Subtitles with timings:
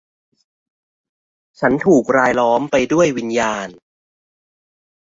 [1.59, 3.67] ฉันถูกรายล้อมไปด้วยวิญญาณ